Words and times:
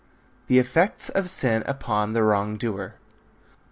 THE 0.47 0.57
EFFECTS 0.57 1.09
OF 1.09 1.29
SIN 1.29 1.61
UPON 1.67 2.13
THE 2.13 2.23
WRONG 2.23 2.57
DOER. 2.57 2.95